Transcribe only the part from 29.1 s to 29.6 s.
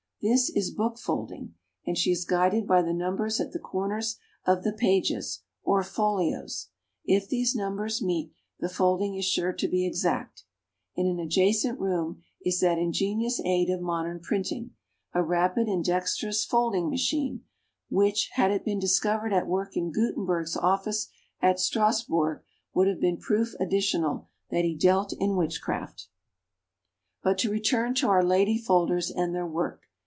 their